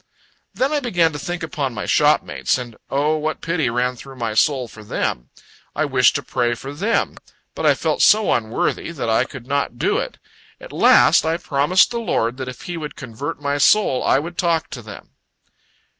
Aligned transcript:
Then 0.55 0.71
I 0.73 0.79
began 0.79 1.13
to 1.13 1.19
think 1.19 1.43
upon 1.43 1.75
my 1.75 1.85
shopmates 1.85 2.57
and, 2.57 2.75
O 2.89 3.17
what 3.17 3.39
pity 3.39 3.69
ran 3.69 3.95
through 3.95 4.15
my 4.15 4.33
soul 4.33 4.67
for 4.67 4.83
them. 4.83 5.29
I 5.75 5.85
wished 5.85 6.15
to 6.15 6.23
pray 6.23 6.55
for 6.55 6.73
them; 6.73 7.17
but 7.53 7.67
I 7.67 7.75
felt 7.75 8.01
so 8.01 8.33
unworthy, 8.33 8.89
that 8.91 9.11
I 9.11 9.25
could 9.25 9.45
not 9.45 9.77
do 9.77 9.99
it. 9.99 10.17
At 10.59 10.71
last 10.73 11.23
I 11.23 11.37
promised 11.37 11.91
the 11.91 11.99
Lord 11.99 12.37
that 12.37 12.49
if 12.49 12.61
He 12.63 12.77
would 12.77 12.95
convert 12.95 13.39
my 13.43 13.59
soul, 13.59 14.03
I 14.03 14.17
would 14.17 14.39
talk 14.39 14.71
to 14.71 14.81
them. 14.81 15.11